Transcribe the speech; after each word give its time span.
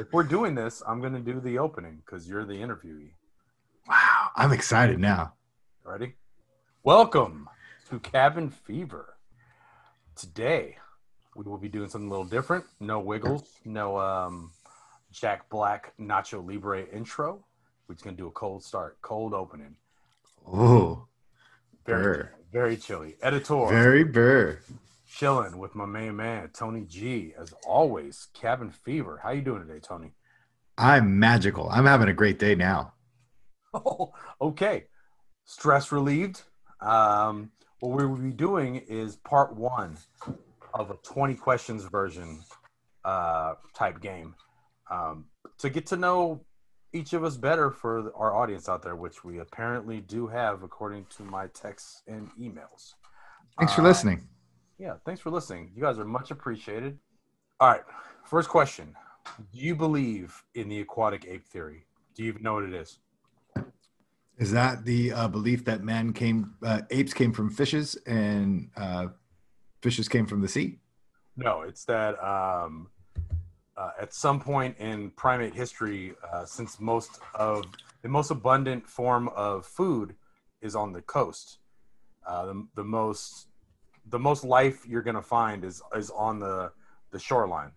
if 0.00 0.14
we're 0.14 0.22
doing 0.22 0.54
this, 0.54 0.82
I'm 0.86 1.00
going 1.00 1.12
to 1.12 1.20
do 1.20 1.40
the 1.40 1.58
opening 1.58 2.00
because 2.04 2.26
you're 2.26 2.46
the 2.46 2.54
interviewee. 2.54 3.10
Wow, 3.86 4.28
I'm 4.34 4.50
excited 4.50 4.98
now. 4.98 5.34
Ready? 5.84 6.14
Welcome 6.82 7.46
to 7.90 7.98
Cabin 7.98 8.48
Fever. 8.48 9.16
Today, 10.16 10.78
we 11.36 11.44
will 11.44 11.58
be 11.58 11.68
doing 11.68 11.90
something 11.90 12.08
a 12.08 12.10
little 12.10 12.24
different. 12.24 12.64
No 12.80 12.98
wiggles, 13.00 13.44
no 13.66 13.98
um, 13.98 14.52
Jack 15.12 15.50
Black 15.50 15.92
Nacho 16.00 16.42
Libre 16.46 16.84
intro. 16.86 17.44
We're 17.86 17.94
just 17.94 18.04
going 18.04 18.16
to 18.16 18.22
do 18.22 18.28
a 18.28 18.32
cold 18.32 18.64
start, 18.64 18.96
cold 19.02 19.34
opening. 19.34 19.76
Oh, 20.50 21.06
Very, 21.84 22.02
Burr. 22.02 22.30
very 22.50 22.76
chilly. 22.78 23.16
Editor. 23.20 23.66
very 23.68 24.04
burr. 24.04 24.60
Chilling 25.20 25.58
with 25.58 25.74
my 25.74 25.84
main 25.84 26.16
man 26.16 26.48
Tony 26.54 26.86
G. 26.88 27.34
As 27.38 27.52
always, 27.66 28.28
cabin 28.32 28.70
fever. 28.70 29.20
How 29.22 29.32
you 29.32 29.42
doing 29.42 29.60
today, 29.66 29.78
Tony? 29.78 30.12
I'm 30.78 31.18
magical. 31.18 31.68
I'm 31.70 31.84
having 31.84 32.08
a 32.08 32.14
great 32.14 32.38
day 32.38 32.54
now. 32.54 32.94
Oh, 33.72 34.12
okay. 34.40 34.86
Stress 35.44 35.92
relieved. 35.92 36.42
Um, 36.80 37.52
what 37.78 37.96
we 37.98 38.04
will 38.04 38.16
be 38.16 38.32
doing 38.32 38.82
is 38.88 39.14
part 39.14 39.54
one 39.54 39.96
of 40.74 40.90
a 40.90 40.94
20 41.04 41.36
questions 41.36 41.84
version 41.84 42.40
uh, 43.04 43.54
type 43.72 44.00
game 44.00 44.34
um, 44.90 45.26
to 45.58 45.70
get 45.70 45.86
to 45.86 45.96
know 45.96 46.40
each 46.92 47.12
of 47.12 47.22
us 47.22 47.36
better 47.36 47.70
for 47.70 48.12
our 48.16 48.34
audience 48.34 48.68
out 48.68 48.82
there, 48.82 48.96
which 48.96 49.22
we 49.22 49.38
apparently 49.38 50.00
do 50.00 50.26
have 50.26 50.64
according 50.64 51.06
to 51.16 51.22
my 51.22 51.46
texts 51.48 52.02
and 52.08 52.28
emails. 52.40 52.94
Thanks 53.56 53.72
for 53.72 53.82
Uh, 53.82 53.84
listening. 53.84 54.26
Yeah, 54.80 54.94
thanks 55.04 55.20
for 55.20 55.28
listening. 55.28 55.72
You 55.76 55.82
guys 55.82 55.98
are 55.98 56.06
much 56.06 56.30
appreciated. 56.30 56.98
All 57.60 57.68
right, 57.68 57.82
first 58.24 58.48
question. 58.48 58.96
Do 59.52 59.58
you 59.58 59.76
believe 59.76 60.42
in 60.54 60.70
the 60.70 60.80
aquatic 60.80 61.26
ape 61.28 61.44
theory? 61.46 61.84
Do 62.14 62.22
you 62.22 62.30
even 62.30 62.42
know 62.42 62.54
what 62.54 62.64
it 62.64 62.72
is? 62.72 62.98
Is 64.38 64.52
that 64.52 64.86
the 64.86 65.12
uh, 65.12 65.28
belief 65.28 65.66
that 65.66 65.82
man 65.84 66.14
came, 66.14 66.54
uh, 66.64 66.80
apes 66.88 67.12
came 67.12 67.30
from 67.30 67.50
fishes 67.50 67.94
and 68.06 68.70
uh, 68.74 69.08
fishes 69.82 70.08
came 70.08 70.26
from 70.26 70.40
the 70.40 70.48
sea? 70.48 70.78
No, 71.36 71.60
it's 71.60 71.84
that 71.84 72.12
um, 72.24 72.88
uh, 73.76 73.90
at 74.00 74.14
some 74.14 74.40
point 74.40 74.78
in 74.78 75.10
primate 75.10 75.52
history, 75.52 76.14
uh, 76.32 76.46
since 76.46 76.80
most 76.80 77.20
of 77.34 77.66
the 78.00 78.08
most 78.08 78.30
abundant 78.30 78.88
form 78.88 79.28
of 79.36 79.66
food 79.66 80.14
is 80.62 80.74
on 80.74 80.94
the 80.94 81.02
coast, 81.02 81.58
uh, 82.26 82.46
the, 82.46 82.66
the 82.76 82.84
most 82.84 83.49
the 84.10 84.18
most 84.18 84.44
life 84.44 84.86
you're 84.86 85.02
going 85.02 85.16
to 85.16 85.22
find 85.22 85.64
is 85.64 85.82
is 85.96 86.10
on 86.10 86.38
the 86.38 86.72
the 87.10 87.18
shoreline 87.18 87.72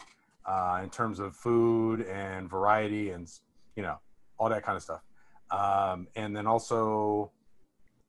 uh, 0.46 0.82
in 0.84 0.90
terms 0.90 1.20
of 1.20 1.36
food 1.36 2.02
and 2.02 2.50
variety 2.50 3.12
and 3.12 3.30
you 3.76 3.84
know 3.84 3.98
all 4.38 4.50
that 4.50 4.64
kind 4.64 4.76
of 4.76 4.84
stuff. 4.84 5.02
Um, 5.52 6.08
and 6.16 6.36
then 6.36 6.48
also, 6.48 7.32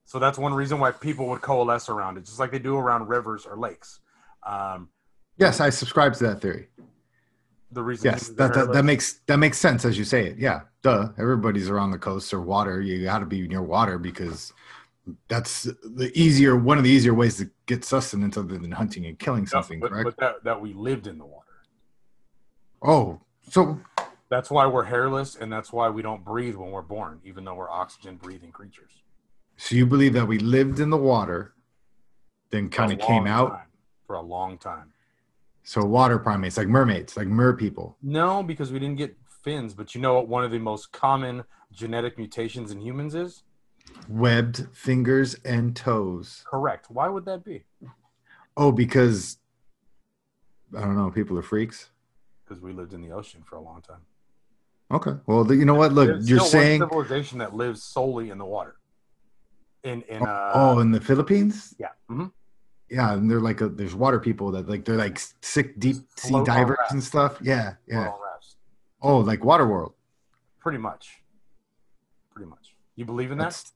so 0.04 0.18
that's 0.18 0.38
one 0.38 0.54
reason 0.54 0.78
why 0.78 0.90
people 0.92 1.26
would 1.28 1.42
coalesce 1.42 1.88
around 1.90 2.16
it, 2.16 2.24
just 2.24 2.38
like 2.38 2.50
they 2.50 2.58
do 2.58 2.76
around 2.76 3.08
rivers 3.08 3.46
or 3.46 3.56
lakes. 3.56 4.00
Um, 4.44 4.88
Yes, 5.36 5.60
I 5.60 5.70
subscribe 5.70 6.14
to 6.14 6.24
that 6.24 6.40
theory. 6.40 6.68
the 7.72 7.82
reason 7.82 8.10
Yes, 8.12 8.28
that, 8.28 8.54
that 8.54 8.72
that 8.72 8.84
makes 8.84 9.14
that 9.26 9.38
makes 9.38 9.58
sense 9.58 9.84
as 9.84 9.98
you 9.98 10.04
say 10.04 10.26
it. 10.28 10.38
Yeah, 10.38 10.60
duh. 10.82 11.08
Everybody's 11.18 11.68
around 11.68 11.90
the 11.90 11.98
coast 11.98 12.32
or 12.32 12.40
water. 12.40 12.80
You 12.80 13.02
got 13.02 13.18
to 13.18 13.26
be 13.26 13.48
near 13.48 13.62
water 13.62 13.98
because 13.98 14.52
that's 15.28 15.64
the 15.64 16.10
easier 16.14 16.56
one 16.56 16.78
of 16.78 16.84
the 16.84 16.90
easier 16.90 17.14
ways 17.14 17.36
to 17.36 17.50
get 17.66 17.84
sustenance 17.84 18.36
other 18.36 18.58
than 18.58 18.72
hunting 18.72 19.06
and 19.06 19.18
killing 19.18 19.46
something. 19.46 19.80
but, 19.80 19.90
correct? 19.90 20.04
but 20.04 20.16
that, 20.18 20.44
that 20.44 20.60
we 20.60 20.72
lived 20.72 21.06
in 21.06 21.18
the 21.18 21.26
water. 21.26 21.62
oh, 22.82 23.20
so 23.50 23.80
That's 24.30 24.50
why 24.50 24.66
we're 24.66 24.84
hairless, 24.84 25.36
and 25.36 25.52
that's 25.52 25.72
why 25.72 25.90
we 25.90 26.02
don't 26.02 26.24
breathe 26.24 26.56
when 26.56 26.70
we're 26.70 26.82
born, 26.82 27.20
even 27.24 27.44
though 27.44 27.54
we're 27.54 27.70
oxygen 27.70 28.16
breathing 28.16 28.52
creatures. 28.52 29.02
so 29.56 29.74
you 29.74 29.86
believe 29.86 30.14
that 30.14 30.26
we 30.26 30.38
lived 30.38 30.80
in 30.80 30.90
the 30.90 30.96
water, 30.96 31.54
then 32.50 32.68
kind 32.68 32.92
of 32.92 32.98
came 32.98 33.26
out. 33.26 33.50
time. 33.50 33.66
for 34.06 34.16
a 34.16 34.22
long 34.22 34.56
time. 34.58 34.92
So 35.64 35.84
water 35.84 36.18
primates, 36.18 36.56
like 36.56 36.68
mermaids, 36.68 37.16
like 37.16 37.26
mer 37.26 37.54
people. 37.54 37.96
No, 38.02 38.42
because 38.42 38.70
we 38.70 38.78
didn't 38.78 38.96
get 38.96 39.16
fins. 39.42 39.72
But 39.74 39.94
you 39.94 40.00
know 40.00 40.14
what? 40.14 40.28
One 40.28 40.44
of 40.44 40.50
the 40.50 40.58
most 40.58 40.92
common 40.92 41.44
genetic 41.72 42.18
mutations 42.18 42.70
in 42.70 42.80
humans 42.80 43.14
is 43.14 43.42
webbed 44.08 44.66
fingers 44.72 45.34
and 45.44 45.74
toes. 45.74 46.42
correct. 46.46 46.86
Why 46.90 47.08
would 47.08 47.24
that 47.26 47.44
be? 47.44 47.64
Oh, 48.56 48.72
because 48.72 49.38
I 50.76 50.80
don't 50.80 50.96
know, 50.96 51.10
people 51.10 51.38
are 51.38 51.42
freaks. 51.42 51.90
Because 52.44 52.62
we 52.62 52.72
lived 52.72 52.92
in 52.92 53.00
the 53.00 53.10
ocean 53.12 53.42
for 53.44 53.56
a 53.56 53.60
long 53.60 53.80
time. 53.82 54.02
Okay. 54.90 55.12
Well, 55.26 55.50
you 55.52 55.64
know 55.64 55.74
what? 55.74 55.92
Look, 55.92 56.08
There's 56.08 56.28
you're 56.28 56.40
saying 56.40 56.80
civilization 56.80 57.38
that 57.38 57.54
lives 57.54 57.82
solely 57.82 58.30
in 58.30 58.38
the 58.38 58.44
water. 58.44 58.76
In 59.82 60.02
in 60.02 60.22
uh, 60.22 60.52
oh, 60.54 60.78
in 60.80 60.90
the 60.92 61.00
Philippines? 61.00 61.74
yeah. 61.78 61.88
mhm. 62.10 62.30
Yeah, 62.90 63.14
and 63.14 63.30
they're 63.30 63.40
like 63.40 63.60
a, 63.60 63.68
there's 63.68 63.94
water 63.94 64.20
people 64.20 64.52
that 64.52 64.68
like 64.68 64.84
they're 64.84 64.96
like 64.96 65.18
sick 65.40 65.78
deep 65.80 65.96
sea 66.16 66.42
divers 66.44 66.76
and 66.90 67.02
stuff. 67.02 67.38
Yeah, 67.42 67.74
yeah. 67.88 68.12
Oh, 69.02 69.18
like 69.18 69.40
Waterworld. 69.40 69.92
Pretty 70.60 70.78
much. 70.78 71.22
Pretty 72.34 72.48
much. 72.48 72.74
You 72.96 73.04
believe 73.04 73.30
in 73.32 73.38
that? 73.38 73.44
That's, 73.44 73.72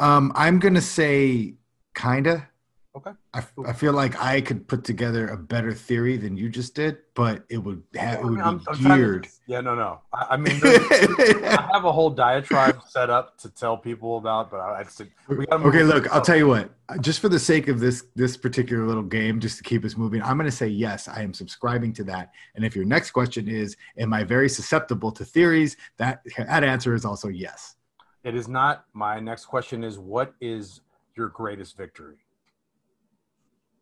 um, 0.00 0.32
I'm 0.34 0.58
gonna 0.58 0.80
say 0.80 1.54
kinda. 1.94 2.48
Okay. 2.96 3.12
I, 3.32 3.44
I 3.66 3.72
feel 3.72 3.92
like 3.92 4.20
I 4.20 4.40
could 4.40 4.66
put 4.66 4.82
together 4.82 5.28
a 5.28 5.36
better 5.36 5.72
theory 5.72 6.16
than 6.16 6.36
you 6.36 6.48
just 6.48 6.74
did, 6.74 6.98
but 7.14 7.44
it 7.48 7.58
would 7.58 7.84
have 7.94 8.18
it 8.18 8.24
I 8.24 8.28
mean, 8.28 8.40
I'm- 8.40 8.58
be 8.58 8.64
I'm 8.90 9.22
to- 9.22 9.28
yeah, 9.46 9.60
no, 9.60 9.76
no. 9.76 10.00
I, 10.12 10.26
I 10.30 10.36
mean, 10.36 10.58
I 10.64 11.68
have 11.72 11.84
a 11.84 11.92
whole 11.92 12.10
diatribe 12.10 12.80
set 12.88 13.08
up 13.08 13.38
to 13.38 13.48
tell 13.48 13.76
people 13.76 14.16
about, 14.16 14.50
but 14.50 14.58
I, 14.58 14.80
I 14.80 14.82
just 14.82 15.02
we 15.28 15.46
gotta 15.46 15.64
okay, 15.66 15.84
look, 15.84 16.12
I'll 16.12 16.20
tell 16.20 16.36
you 16.36 16.48
what. 16.48 16.70
Just 17.00 17.20
for 17.20 17.28
the 17.28 17.38
sake 17.38 17.68
of 17.68 17.78
this 17.78 18.06
this 18.16 18.36
particular 18.36 18.84
little 18.84 19.04
game, 19.04 19.38
just 19.38 19.58
to 19.58 19.62
keep 19.62 19.84
us 19.84 19.96
moving, 19.96 20.20
I'm 20.22 20.36
going 20.36 20.50
to 20.50 20.56
say 20.56 20.66
yes. 20.66 21.06
I 21.06 21.22
am 21.22 21.32
subscribing 21.32 21.92
to 21.92 22.04
that. 22.04 22.32
And 22.56 22.64
if 22.64 22.74
your 22.74 22.84
next 22.84 23.12
question 23.12 23.46
is, 23.46 23.76
am 23.98 24.12
I 24.12 24.24
very 24.24 24.48
susceptible 24.48 25.12
to 25.12 25.24
theories? 25.24 25.76
That 25.98 26.22
that 26.36 26.64
answer 26.64 26.94
is 26.94 27.04
also 27.04 27.28
yes. 27.28 27.76
It 28.24 28.34
is 28.34 28.48
not. 28.48 28.84
My 28.92 29.18
next 29.20 29.46
question 29.46 29.82
is, 29.84 29.98
what 29.98 30.34
is 30.40 30.80
your 31.16 31.28
greatest 31.28 31.76
victory? 31.76 32.16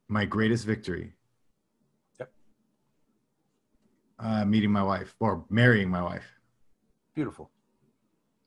My 0.08 0.24
greatest 0.24 0.64
victory. 0.64 1.12
Yep. 2.18 2.30
Uh, 4.18 4.44
meeting 4.44 4.70
my 4.70 4.82
wife 4.82 5.14
or 5.20 5.44
marrying 5.50 5.90
my 5.90 6.02
wife. 6.02 6.24
Beautiful. 7.14 7.50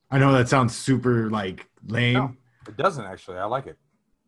I 0.10 0.18
know 0.20 0.32
that 0.34 0.50
sounds 0.50 0.76
super 0.76 1.30
like 1.30 1.68
lame. 1.88 2.14
No. 2.14 2.36
It 2.68 2.78
doesn't 2.78 3.06
actually. 3.06 3.38
I 3.38 3.46
like 3.46 3.68
it. 3.68 3.78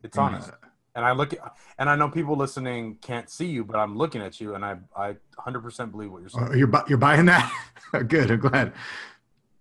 It's 0.02 0.18
honest. 0.18 0.50
Uh, 0.50 0.54
And 0.96 1.04
I 1.04 1.12
look 1.12 1.32
at, 1.32 1.40
and 1.78 1.88
I 1.90 1.96
know 1.96 2.08
people 2.08 2.36
listening 2.36 2.96
can't 3.00 3.28
see 3.28 3.46
you, 3.46 3.64
but 3.64 3.76
I'm 3.76 3.96
looking 3.96 4.20
at 4.22 4.40
you, 4.40 4.54
and 4.54 4.64
I, 4.64 4.76
I 4.96 5.16
100% 5.38 5.90
believe 5.90 6.12
what 6.12 6.20
you're 6.20 6.28
saying. 6.28 6.48
oh, 6.50 6.54
you're 6.54 6.66
bu- 6.68 6.84
you're 6.88 6.98
buying 6.98 7.26
that? 7.26 7.50
Good. 8.08 8.30
I'm 8.30 8.38
glad. 8.40 8.72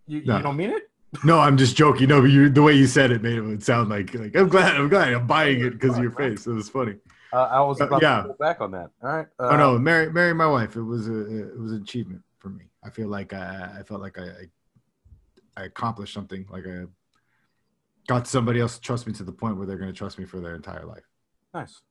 You, 0.05 0.19
you 0.19 0.39
don't 0.41 0.55
mean 0.57 0.69
it? 0.69 0.91
No, 1.23 1.39
I'm 1.39 1.57
just 1.57 1.75
joking. 1.75 2.09
No, 2.09 2.21
but 2.21 2.31
you 2.31 2.49
the 2.49 2.61
way 2.63 2.73
you 2.73 2.87
said 2.87 3.11
it 3.11 3.21
made 3.21 3.37
it 3.37 3.63
sound 3.63 3.89
like 3.89 4.13
like 4.13 4.35
I'm 4.35 4.49
glad. 4.49 4.75
I'm 4.75 4.89
glad. 4.89 5.13
I'm 5.13 5.27
buying 5.27 5.61
it 5.61 5.71
because 5.71 5.97
of 5.97 6.03
your 6.03 6.11
face. 6.11 6.47
It 6.47 6.51
was 6.53 6.69
funny. 6.69 6.95
Uh, 7.31 7.43
I 7.43 7.61
was 7.61 7.79
Uh, 7.81 7.87
yeah. 8.01 8.21
to 8.23 8.27
go 8.29 8.35
back 8.39 8.61
on 8.61 8.71
that. 8.71 8.89
All 9.01 9.09
right. 9.09 9.27
Uh, 9.39 9.49
oh 9.51 9.57
no, 9.57 9.77
marry 9.79 10.11
marry 10.11 10.33
my 10.33 10.47
wife. 10.47 10.75
It 10.75 10.81
was 10.83 11.07
a 11.07 11.51
it 11.53 11.59
was 11.59 11.71
an 11.73 11.81
achievement 11.81 12.21
for 12.39 12.49
me. 12.49 12.65
I 12.83 12.89
feel 12.89 13.07
like 13.07 13.33
I, 13.33 13.77
I 13.79 13.83
felt 13.83 14.01
like 14.01 14.17
I, 14.17 14.23
I 14.23 15.61
I 15.61 15.63
accomplished 15.65 16.13
something. 16.13 16.45
Like 16.49 16.65
I 16.67 16.85
got 18.07 18.27
somebody 18.27 18.59
else 18.59 18.75
to 18.75 18.81
trust 18.81 19.07
me 19.07 19.13
to 19.13 19.23
the 19.23 19.31
point 19.31 19.57
where 19.57 19.65
they're 19.67 19.77
going 19.77 19.91
to 19.91 19.97
trust 19.97 20.17
me 20.19 20.25
for 20.25 20.39
their 20.39 20.55
entire 20.55 20.85
life. 20.85 21.03
Nice. 21.53 21.81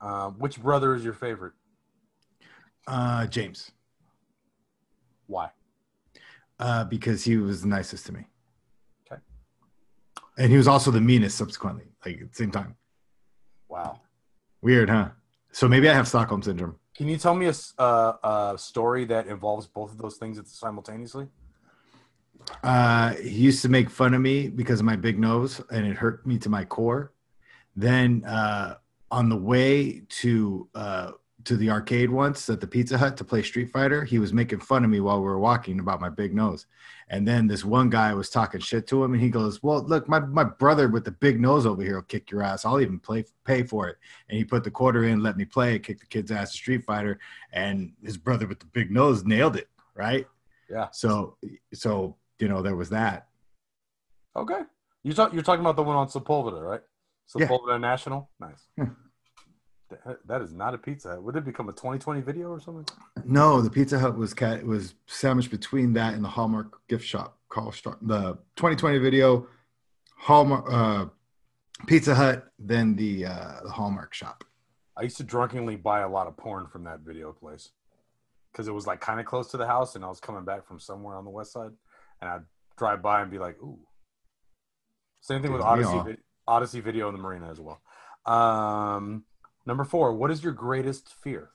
Uh, 0.00 0.28
which 0.30 0.60
brother 0.62 0.94
is 0.94 1.02
your 1.02 1.14
favorite? 1.14 1.54
Uh, 2.86 3.26
James, 3.26 3.72
Why? 5.26 5.50
Uh, 6.58 6.84
because 6.84 7.24
he 7.24 7.36
was 7.36 7.62
the 7.62 7.68
nicest 7.68 8.06
to 8.06 8.12
me. 8.12 8.26
Okay. 9.10 9.20
And 10.38 10.50
he 10.50 10.56
was 10.56 10.68
also 10.68 10.90
the 10.90 11.00
meanest. 11.00 11.36
Subsequently, 11.36 11.84
like 12.04 12.20
at 12.20 12.30
the 12.30 12.36
same 12.36 12.50
time. 12.50 12.76
Wow. 13.68 14.00
Weird, 14.62 14.88
huh? 14.88 15.10
So 15.52 15.68
maybe 15.68 15.88
I 15.88 15.94
have 15.94 16.08
Stockholm 16.08 16.42
syndrome. 16.42 16.76
Can 16.96 17.08
you 17.08 17.18
tell 17.18 17.34
me 17.34 17.46
a, 17.46 17.82
uh, 17.82 18.52
a 18.54 18.58
story 18.58 19.04
that 19.04 19.26
involves 19.26 19.66
both 19.66 19.92
of 19.92 19.98
those 19.98 20.16
things 20.16 20.40
simultaneously? 20.50 21.28
Uh, 22.62 23.14
he 23.14 23.30
used 23.30 23.62
to 23.62 23.68
make 23.68 23.90
fun 23.90 24.14
of 24.14 24.20
me 24.20 24.48
because 24.48 24.80
of 24.80 24.86
my 24.86 24.96
big 24.96 25.18
nose, 25.18 25.60
and 25.70 25.86
it 25.86 25.96
hurt 25.96 26.26
me 26.26 26.38
to 26.38 26.48
my 26.48 26.64
core. 26.64 27.12
Then 27.74 28.24
uh, 28.24 28.76
on 29.10 29.28
the 29.28 29.36
way 29.36 30.02
to 30.08 30.68
uh, 30.74 31.12
to 31.46 31.56
the 31.56 31.70
arcade 31.70 32.10
once 32.10 32.50
at 32.50 32.60
the 32.60 32.66
Pizza 32.66 32.98
Hut 32.98 33.16
to 33.16 33.24
play 33.24 33.42
Street 33.42 33.70
Fighter, 33.70 34.04
he 34.04 34.18
was 34.18 34.32
making 34.32 34.60
fun 34.60 34.84
of 34.84 34.90
me 34.90 35.00
while 35.00 35.18
we 35.18 35.24
were 35.24 35.38
walking 35.38 35.78
about 35.80 36.00
my 36.00 36.08
big 36.08 36.34
nose. 36.34 36.66
And 37.08 37.26
then 37.26 37.46
this 37.46 37.64
one 37.64 37.88
guy 37.88 38.12
was 38.14 38.30
talking 38.30 38.60
shit 38.60 38.88
to 38.88 39.02
him, 39.02 39.12
and 39.12 39.22
he 39.22 39.30
goes, 39.30 39.62
"Well, 39.62 39.82
look, 39.84 40.08
my 40.08 40.18
my 40.18 40.42
brother 40.42 40.88
with 40.88 41.04
the 41.04 41.12
big 41.12 41.40
nose 41.40 41.64
over 41.64 41.82
here 41.82 41.94
will 41.94 42.02
kick 42.02 42.30
your 42.30 42.42
ass. 42.42 42.64
I'll 42.64 42.80
even 42.80 42.98
play 42.98 43.24
pay 43.44 43.62
for 43.62 43.88
it." 43.88 43.96
And 44.28 44.36
he 44.36 44.44
put 44.44 44.64
the 44.64 44.70
quarter 44.72 45.04
in, 45.04 45.22
let 45.22 45.36
me 45.36 45.44
play, 45.44 45.78
kicked 45.78 46.00
the 46.00 46.06
kid's 46.06 46.32
ass 46.32 46.48
at 46.48 46.54
Street 46.54 46.84
Fighter, 46.84 47.20
and 47.52 47.92
his 48.02 48.16
brother 48.16 48.46
with 48.46 48.58
the 48.58 48.66
big 48.66 48.90
nose 48.90 49.24
nailed 49.24 49.56
it. 49.56 49.68
Right. 49.94 50.26
Yeah. 50.68 50.88
So 50.90 51.36
so 51.72 52.16
you 52.40 52.48
know 52.48 52.60
there 52.60 52.76
was 52.76 52.90
that. 52.90 53.28
Okay. 54.34 54.62
You 55.04 55.12
talk. 55.12 55.32
You're 55.32 55.44
talking 55.44 55.60
about 55.60 55.76
the 55.76 55.84
one 55.84 55.96
on 55.96 56.08
Sepulveda, 56.08 56.60
right? 56.60 56.82
Yeah. 57.36 57.46
Sepulveda 57.46 57.80
National. 57.80 58.30
Nice. 58.40 58.66
That- 60.26 60.42
is 60.42 60.52
not 60.52 60.74
a 60.74 60.78
Pizza 60.78 61.10
Hut. 61.10 61.22
Would 61.22 61.36
it 61.36 61.44
become 61.44 61.68
a 61.68 61.72
2020 61.72 62.20
video 62.20 62.48
or 62.48 62.60
something? 62.60 62.86
No, 63.24 63.60
the 63.60 63.70
Pizza 63.70 63.98
Hut 63.98 64.16
was 64.16 64.34
cat 64.34 64.64
was 64.64 64.94
sandwiched 65.06 65.50
between 65.50 65.92
that 65.94 66.14
and 66.14 66.24
the 66.24 66.28
Hallmark 66.28 66.86
gift 66.88 67.04
shop. 67.04 67.38
Call 67.48 67.70
the 68.02 68.38
2020 68.56 68.98
video, 68.98 69.46
Hallmark 70.16 70.64
uh, 70.70 71.06
Pizza 71.86 72.14
Hut, 72.14 72.48
then 72.58 72.96
the 72.96 73.26
uh, 73.26 73.60
the 73.62 73.70
Hallmark 73.70 74.12
shop. 74.12 74.44
I 74.96 75.02
used 75.02 75.18
to 75.18 75.24
drunkenly 75.24 75.76
buy 75.76 76.00
a 76.00 76.08
lot 76.08 76.26
of 76.26 76.36
porn 76.36 76.66
from 76.66 76.84
that 76.84 77.00
video 77.00 77.32
place 77.32 77.70
because 78.50 78.66
it 78.66 78.72
was 78.72 78.86
like 78.86 79.00
kind 79.00 79.20
of 79.20 79.26
close 79.26 79.50
to 79.50 79.56
the 79.56 79.66
house, 79.66 79.94
and 79.94 80.04
I 80.04 80.08
was 80.08 80.20
coming 80.20 80.44
back 80.44 80.66
from 80.66 80.80
somewhere 80.80 81.16
on 81.16 81.24
the 81.24 81.30
west 81.30 81.52
side, 81.52 81.70
and 82.20 82.30
I'd 82.30 82.42
drive 82.76 83.02
by 83.02 83.20
and 83.20 83.30
be 83.30 83.38
like, 83.38 83.56
"Ooh." 83.62 83.78
Same 85.20 85.42
thing 85.42 85.52
with 85.52 85.62
Dude, 85.62 85.78
we 85.78 85.84
Odyssey, 85.84 86.16
Odyssey 86.46 86.80
Video 86.80 87.08
in 87.08 87.14
the 87.14 87.20
marina 87.20 87.50
as 87.50 87.60
well. 87.60 87.80
Um, 88.24 89.24
number 89.66 89.84
four, 89.84 90.14
what 90.14 90.30
is 90.30 90.42
your 90.42 90.52
greatest 90.52 91.12
fear? 91.12 91.50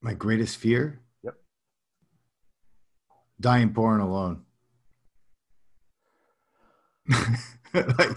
My 0.00 0.14
greatest 0.14 0.56
fear? 0.56 1.00
Yep. 1.22 1.34
Dying 3.40 3.68
born 3.68 4.00
alone. 4.00 4.42
like, 7.74 8.16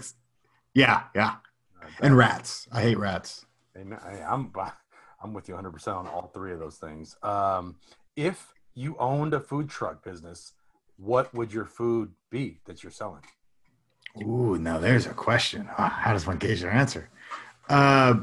yeah, 0.74 1.04
yeah. 1.14 1.36
Uh, 1.82 1.86
And 2.00 2.16
rats. 2.16 2.66
I 2.72 2.82
hate 2.82 2.98
rats. 2.98 3.46
And 3.74 3.94
I, 3.94 4.24
I'm 4.28 4.52
I'm 5.22 5.32
with 5.32 5.48
you 5.48 5.54
100 5.54 5.72
percent 5.72 5.96
on 5.96 6.06
all 6.08 6.30
three 6.34 6.52
of 6.52 6.58
those 6.58 6.76
things. 6.76 7.16
Um, 7.22 7.76
if 8.16 8.52
you 8.74 8.96
owned 8.98 9.32
a 9.34 9.40
food 9.40 9.68
truck 9.68 10.04
business, 10.04 10.52
what 10.96 11.32
would 11.34 11.52
your 11.52 11.64
food 11.64 12.12
be 12.30 12.60
that 12.66 12.82
you're 12.82 12.92
selling? 12.92 13.22
Ooh, 14.22 14.58
now 14.58 14.78
there's 14.78 15.06
a 15.06 15.12
question. 15.14 15.66
How 15.76 16.12
does 16.12 16.26
one 16.26 16.38
gauge 16.38 16.62
their 16.62 16.70
answer? 16.72 17.10
Uh, 17.68 18.14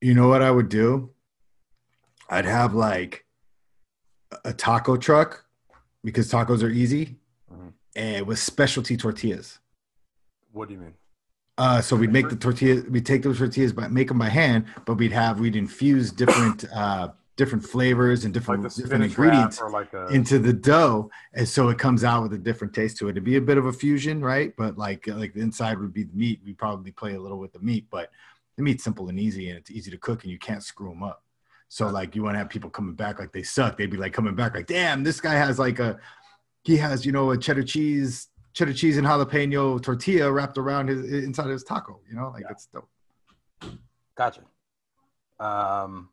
you 0.00 0.14
know 0.14 0.28
what 0.28 0.42
I 0.42 0.50
would 0.50 0.68
do? 0.68 1.10
I'd 2.28 2.44
have 2.44 2.74
like 2.74 3.24
a 4.44 4.52
taco 4.52 4.96
truck 4.96 5.44
because 6.04 6.30
tacos 6.30 6.62
are 6.62 6.68
easy, 6.68 7.16
Mhm. 7.50 7.72
and 7.96 8.26
with 8.26 8.38
specialty 8.38 8.96
tortillas. 8.96 9.58
What 10.52 10.68
do 10.68 10.74
you 10.74 10.80
mean? 10.80 10.94
Uh, 11.56 11.80
so 11.80 11.96
we'd 11.96 12.12
make 12.12 12.28
the 12.28 12.36
tortillas, 12.36 12.84
we'd 12.84 13.06
take 13.06 13.22
those 13.22 13.38
tortillas, 13.38 13.72
but 13.72 13.90
make 13.90 14.08
them 14.08 14.18
by 14.18 14.28
hand. 14.28 14.66
But 14.84 14.94
we'd 14.94 15.12
have 15.12 15.40
we'd 15.40 15.56
infuse 15.56 16.12
different 16.12 16.64
uh, 16.72 17.08
different 17.36 17.64
flavors 17.64 18.24
and 18.24 18.34
different 18.34 18.62
the 18.64 18.68
different 18.82 19.04
ingredients 19.04 19.60
like 19.60 19.92
a 19.94 20.06
into 20.08 20.38
the 20.38 20.52
dough, 20.52 21.10
and 21.32 21.48
so 21.48 21.68
it 21.70 21.78
comes 21.78 22.04
out 22.04 22.22
with 22.22 22.32
a 22.34 22.38
different 22.38 22.74
taste 22.74 22.98
to 22.98 23.08
it. 23.08 23.12
It'd 23.12 23.24
be 23.24 23.36
a 23.36 23.40
bit 23.40 23.56
of 23.58 23.66
a 23.66 23.72
fusion, 23.72 24.20
right? 24.20 24.54
But 24.56 24.76
like 24.76 25.06
like 25.08 25.32
the 25.34 25.40
inside 25.40 25.78
would 25.80 25.92
be 25.94 26.04
the 26.04 26.14
meat. 26.14 26.40
We'd 26.44 26.58
probably 26.58 26.92
play 26.92 27.14
a 27.14 27.20
little 27.20 27.38
with 27.38 27.52
the 27.54 27.60
meat, 27.60 27.86
but 27.90 28.10
the 28.58 28.64
meat's 28.64 28.82
simple 28.82 29.08
and 29.08 29.18
easy, 29.20 29.48
and 29.48 29.56
it's 29.58 29.70
easy 29.70 29.88
to 29.92 29.96
cook, 29.96 30.24
and 30.24 30.32
you 30.32 30.38
can't 30.38 30.64
screw 30.64 30.88
them 30.90 31.04
up. 31.04 31.22
So 31.68 31.86
like 31.88 32.16
you 32.16 32.24
want 32.24 32.34
to 32.34 32.38
have 32.38 32.48
people 32.48 32.68
coming 32.70 32.94
back 32.94 33.20
like 33.20 33.32
they 33.32 33.44
suck. 33.44 33.76
They'd 33.78 33.88
be 33.90 33.96
like 33.96 34.12
coming 34.12 34.34
back 34.34 34.54
like, 34.54 34.66
damn, 34.66 35.04
this 35.04 35.20
guy 35.20 35.34
has 35.34 35.58
like 35.60 35.78
a 35.78 35.98
he 36.64 36.76
has 36.76 37.06
you 37.06 37.12
know 37.12 37.30
a 37.30 37.38
cheddar 37.38 37.62
cheese 37.62 38.28
cheddar 38.54 38.72
cheese 38.72 38.96
and 38.98 39.06
jalapeno 39.06 39.80
tortilla 39.80 40.32
wrapped 40.32 40.58
around 40.58 40.88
his 40.88 41.12
inside 41.24 41.46
his 41.50 41.62
taco. 41.62 42.00
You 42.08 42.16
know, 42.16 42.30
like 42.34 42.42
Yeah. 42.42 42.50
it's 42.50 42.66
dope. 42.66 42.88
Gotcha. 44.16 44.40
Um, 45.38 46.08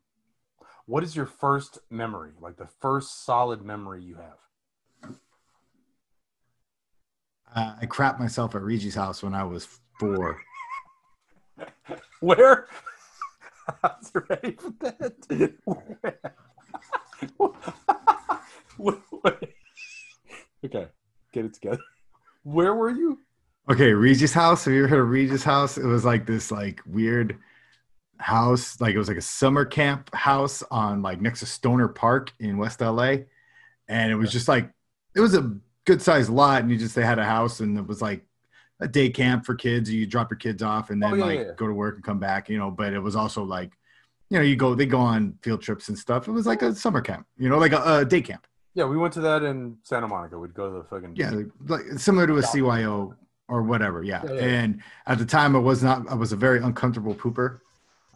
what 0.84 1.02
is 1.02 1.16
your 1.16 1.26
first 1.26 1.78
memory? 1.90 2.30
Like 2.40 2.56
the 2.58 2.68
first 2.80 3.24
solid 3.24 3.62
memory 3.64 4.04
you 4.04 4.14
have? 4.16 5.14
Uh, 7.52 7.74
I 7.80 7.86
crapped 7.86 8.20
myself 8.20 8.54
at 8.54 8.62
Reggie's 8.62 8.94
house 8.94 9.22
when 9.22 9.34
I 9.34 9.42
was 9.42 9.66
four. 9.98 10.38
Where? 12.20 12.68
I 13.82 13.90
was 13.98 14.12
ready 14.14 14.56
for 14.56 14.72
that. 14.80 16.24
Okay, 20.64 20.88
get 21.32 21.44
it 21.44 21.54
together. 21.54 21.78
Where 22.42 22.74
were 22.74 22.90
you? 22.90 23.20
Okay, 23.70 23.92
Regis 23.92 24.32
House. 24.32 24.64
Have 24.64 24.74
you 24.74 24.80
ever 24.80 24.88
heard 24.88 25.02
of 25.02 25.10
Regis 25.10 25.44
House? 25.44 25.78
It 25.78 25.84
was 25.84 26.04
like 26.04 26.26
this 26.26 26.50
like 26.50 26.80
weird 26.86 27.38
house, 28.18 28.80
like 28.80 28.94
it 28.94 28.98
was 28.98 29.08
like 29.08 29.16
a 29.16 29.22
summer 29.22 29.64
camp 29.64 30.12
house 30.14 30.62
on 30.70 31.02
like 31.02 31.20
next 31.20 31.40
to 31.40 31.46
Stoner 31.46 31.88
Park 31.88 32.32
in 32.40 32.58
West 32.58 32.80
LA. 32.80 33.16
And 33.88 34.10
it 34.10 34.16
was 34.16 34.32
just 34.32 34.48
like 34.48 34.70
it 35.14 35.20
was 35.20 35.34
a 35.34 35.56
good 35.84 36.02
sized 36.02 36.30
lot, 36.30 36.62
and 36.62 36.70
you 36.70 36.78
just 36.78 36.94
they 36.94 37.04
had 37.04 37.18
a 37.18 37.24
house 37.24 37.60
and 37.60 37.78
it 37.78 37.86
was 37.86 38.02
like 38.02 38.24
a 38.80 38.88
day 38.88 39.08
camp 39.08 39.44
for 39.46 39.54
kids. 39.54 39.90
You 39.90 40.06
drop 40.06 40.30
your 40.30 40.38
kids 40.38 40.62
off 40.62 40.90
and 40.90 41.02
then 41.02 41.12
Oh, 41.12 41.16
yeah, 41.16 41.24
like 41.24 41.38
yeah. 41.38 41.52
go 41.56 41.66
to 41.66 41.72
work 41.72 41.94
and 41.96 42.04
come 42.04 42.18
back, 42.18 42.48
you 42.48 42.58
know, 42.58 42.70
but 42.70 42.92
it 42.92 43.00
was 43.00 43.16
also 43.16 43.42
like 43.42 43.72
you 44.28 44.38
know, 44.38 44.42
you 44.44 44.56
go 44.56 44.74
they 44.74 44.86
go 44.86 44.98
on 44.98 45.38
field 45.42 45.62
trips 45.62 45.88
and 45.88 45.96
stuff. 45.98 46.26
It 46.26 46.32
was 46.32 46.46
like 46.46 46.62
a 46.62 46.74
summer 46.74 47.00
camp, 47.00 47.26
you 47.38 47.48
know, 47.48 47.58
like 47.58 47.72
a, 47.72 47.98
a 47.98 48.04
day 48.04 48.20
camp. 48.20 48.46
Yeah, 48.74 48.84
we 48.84 48.98
went 48.98 49.14
to 49.14 49.20
that 49.20 49.42
in 49.42 49.78
Santa 49.84 50.06
Monica. 50.08 50.38
We'd 50.38 50.52
go 50.52 50.70
to 50.70 50.78
the 50.78 50.84
fucking 50.84 51.14
Yeah, 51.16 51.32
like 51.66 51.82
similar 51.96 52.26
to 52.26 52.38
a 52.38 52.42
CYO 52.42 53.14
or 53.48 53.62
whatever. 53.62 54.02
Yeah. 54.02 54.22
Yeah, 54.24 54.32
yeah, 54.32 54.40
yeah. 54.40 54.46
And 54.46 54.82
at 55.06 55.18
the 55.18 55.24
time, 55.24 55.56
I 55.56 55.60
was 55.60 55.82
not. 55.82 56.08
I 56.10 56.14
was 56.14 56.32
a 56.32 56.36
very 56.36 56.60
uncomfortable 56.60 57.14
pooper. 57.14 57.60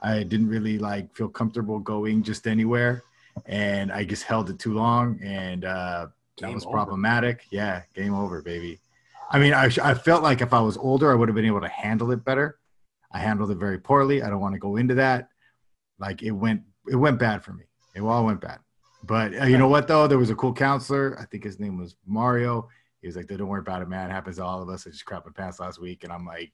I 0.03 0.23
didn't 0.23 0.49
really 0.49 0.79
like 0.79 1.15
feel 1.15 1.29
comfortable 1.29 1.79
going 1.79 2.23
just 2.23 2.47
anywhere, 2.47 3.03
and 3.47 3.93
I 3.93 4.05
just 4.05 4.25
held 4.25 4.51
it 4.51 4.59
too 4.59 4.75
long, 4.75 5.19
and 5.23 5.65
uh, 5.65 6.09
that 6.41 6.53
was 6.53 6.65
over. 6.67 6.73
problematic. 6.73 7.47
Yeah, 7.51 7.83
game 7.95 8.15
over, 8.15 8.43
baby. 8.43 8.81
I 9.31 9.39
mean, 9.39 9.55
I, 9.55 9.71
I 9.83 9.95
felt 9.95 10.23
like 10.23 10.41
if 10.41 10.53
I 10.53 10.61
was 10.61 10.77
older, 10.77 11.11
I 11.11 11.15
would 11.15 11.29
have 11.29 11.37
been 11.37 11.45
able 11.45 11.61
to 11.61 11.69
handle 11.69 12.11
it 12.11 12.25
better. 12.25 12.59
I 13.13 13.21
handled 13.21 13.51
it 13.51 13.59
very 13.59 13.79
poorly. 13.79 14.23
I 14.23 14.29
don't 14.29 14.41
want 14.41 14.55
to 14.55 14.61
go 14.61 14.77
into 14.77 14.95
that. 14.97 15.29
Like 15.99 16.23
it 16.23 16.33
went, 16.33 16.63
it 16.89 16.97
went 16.97 17.19
bad 17.19 17.45
for 17.45 17.53
me. 17.53 17.65
It 17.95 18.01
all 18.01 18.25
went 18.25 18.41
bad. 18.41 18.59
But 19.03 19.41
uh, 19.41 19.45
you 19.45 19.59
know 19.59 19.69
what 19.69 19.89
though? 19.89 20.07
There 20.07 20.19
was 20.19 20.31
a 20.31 20.35
cool 20.35 20.53
counselor. 20.53 21.17
I 21.19 21.25
think 21.25 21.45
his 21.45 21.59
name 21.59 21.79
was 21.79 21.97
Mario. 22.07 22.69
He 23.01 23.09
was 23.09 23.17
like, 23.17 23.29
"Don't 23.29 23.47
worry 23.47 23.61
about 23.61 23.83
it, 23.83 23.89
man. 23.89 24.11
It 24.11 24.13
happens 24.13 24.37
to 24.37 24.45
all 24.45 24.61
of 24.63 24.69
us. 24.69 24.87
I 24.87 24.91
just 24.91 25.07
crapped 25.07 25.25
my 25.25 25.33
pants 25.35 25.59
last 25.59 25.81
week." 25.81 26.05
And 26.05 26.13
I'm 26.13 26.27
like, 26.27 26.53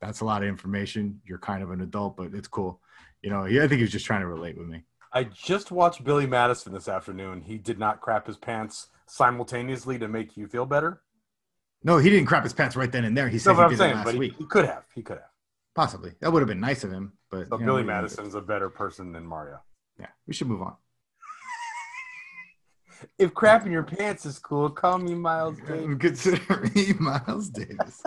"That's 0.00 0.20
a 0.20 0.24
lot 0.24 0.42
of 0.42 0.48
information. 0.48 1.20
You're 1.24 1.38
kind 1.38 1.62
of 1.62 1.70
an 1.70 1.80
adult, 1.80 2.16
but 2.16 2.34
it's 2.34 2.48
cool." 2.48 2.80
You 3.22 3.30
know, 3.30 3.44
he, 3.44 3.58
I 3.58 3.62
think 3.68 3.78
he 3.78 3.82
was 3.82 3.92
just 3.92 4.04
trying 4.04 4.20
to 4.20 4.26
relate 4.26 4.58
with 4.58 4.68
me. 4.68 4.84
I 5.14 5.24
just 5.24 5.70
watched 5.70 6.04
Billy 6.04 6.26
Madison 6.26 6.72
this 6.72 6.88
afternoon. 6.88 7.42
He 7.42 7.56
did 7.56 7.78
not 7.78 8.00
crap 8.00 8.26
his 8.26 8.36
pants 8.36 8.88
simultaneously 9.06 9.98
to 9.98 10.08
make 10.08 10.36
you 10.36 10.46
feel 10.46 10.66
better. 10.66 11.00
No, 11.84 11.98
he 11.98 12.10
didn't 12.10 12.26
crap 12.26 12.44
his 12.44 12.52
pants 12.52 12.76
right 12.76 12.90
then 12.90 13.04
and 13.04 13.16
there. 13.16 13.28
He 13.28 13.36
No, 13.36 13.40
said 13.40 13.56
but 13.56 13.62
he 13.64 13.68
did 13.70 13.74
it 13.74 13.78
saying, 13.78 13.94
last 13.96 14.04
but 14.04 14.14
he, 14.14 14.20
week. 14.20 14.34
he 14.38 14.46
could 14.46 14.64
have. 14.66 14.84
He 14.94 15.02
could 15.02 15.18
have. 15.18 15.30
Possibly 15.74 16.12
that 16.20 16.32
would 16.32 16.40
have 16.42 16.48
been 16.48 16.60
nice 16.60 16.84
of 16.84 16.92
him. 16.92 17.12
But 17.30 17.48
So 17.48 17.58
you 17.58 17.64
know, 17.66 17.72
Billy 17.72 17.82
Madison's 17.84 18.34
a 18.34 18.40
better 18.40 18.68
person 18.68 19.12
than 19.12 19.24
Mario. 19.26 19.60
Yeah, 19.98 20.08
we 20.26 20.34
should 20.34 20.48
move 20.48 20.62
on. 20.62 20.74
If 23.18 23.34
crapping 23.34 23.72
your 23.72 23.82
pants 23.82 24.24
is 24.26 24.38
cool, 24.38 24.70
call 24.70 24.98
me 24.98 25.14
Miles 25.14 25.58
Davis. 25.66 25.96
Consider 25.98 26.70
me 26.74 26.92
Miles 27.00 27.48
Davis. 27.48 28.00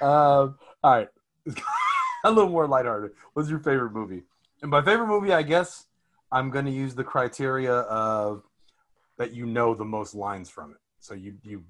Um, 0.00 0.56
all 0.82 0.92
right, 0.96 1.08
a 2.24 2.30
little 2.30 2.48
more 2.48 2.66
lighthearted. 2.66 3.10
What's 3.34 3.50
your 3.50 3.58
favorite 3.58 3.92
movie? 3.92 4.22
And 4.62 4.70
by 4.70 4.80
favorite 4.80 5.08
movie, 5.08 5.32
I 5.34 5.42
guess 5.42 5.84
I'm 6.32 6.50
going 6.50 6.64
to 6.64 6.70
use 6.70 6.94
the 6.94 7.04
criteria 7.04 7.72
of 7.74 8.42
that 9.18 9.32
you 9.32 9.44
know 9.44 9.74
the 9.74 9.84
most 9.84 10.14
lines 10.14 10.48
from 10.48 10.70
it. 10.70 10.78
So 11.00 11.12
you 11.12 11.34
you 11.42 11.64